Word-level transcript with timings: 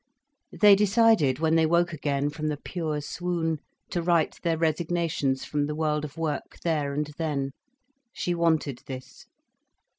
They 0.51 0.75
decided, 0.75 1.37
when 1.37 1.53
they 1.53 1.67
woke 1.67 1.93
again 1.93 2.31
from 2.31 2.47
the 2.47 2.57
pure 2.57 3.01
swoon, 3.01 3.59
to 3.91 4.01
write 4.01 4.41
their 4.41 4.57
resignations 4.57 5.45
from 5.45 5.67
the 5.67 5.75
world 5.75 6.03
of 6.03 6.17
work 6.17 6.57
there 6.63 6.91
and 6.91 7.05
then. 7.19 7.51
She 8.11 8.33
wanted 8.33 8.79
this. 8.87 9.27